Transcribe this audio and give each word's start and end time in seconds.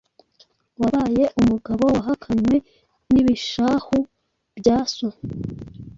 Wabaye 0.81 1.23
umugabo 1.39 1.83
wahakanywe 1.95 2.57
n’ibishahu 3.11 3.97
bya 4.57 4.77
so 4.95 5.07